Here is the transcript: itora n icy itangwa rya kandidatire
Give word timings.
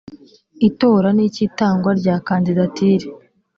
itora 0.67 1.09
n 1.15 1.19
icy 1.25 1.41
itangwa 1.47 1.91
rya 1.99 2.15
kandidatire 2.27 3.05